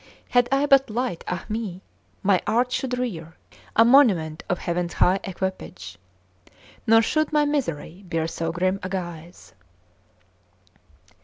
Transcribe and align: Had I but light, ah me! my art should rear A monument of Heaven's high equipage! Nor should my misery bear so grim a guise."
Had 0.29 0.49
I 0.51 0.65
but 0.65 0.89
light, 0.89 1.23
ah 1.27 1.45
me! 1.47 1.83
my 2.23 2.41
art 2.47 2.71
should 2.71 2.97
rear 2.97 3.35
A 3.75 3.85
monument 3.85 4.43
of 4.49 4.57
Heaven's 4.57 4.93
high 4.93 5.19
equipage! 5.23 5.99
Nor 6.87 7.03
should 7.03 7.31
my 7.31 7.45
misery 7.45 8.01
bear 8.07 8.27
so 8.27 8.51
grim 8.51 8.79
a 8.81 8.89
guise." 8.89 9.53